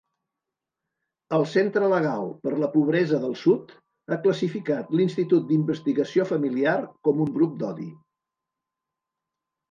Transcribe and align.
El 1.37 1.43
Centre 1.49 1.89
Legal 1.89 2.23
per 2.45 2.53
la 2.61 2.69
Pobresa 2.75 3.19
del 3.25 3.35
Sud 3.41 3.73
ha 4.09 4.17
classificat 4.23 4.89
l'Institut 5.01 5.45
d'Investigació 5.51 6.25
Familiar 6.31 6.73
com 7.09 7.21
un 7.27 7.31
grup 7.37 7.53
d'odi. 7.65 7.87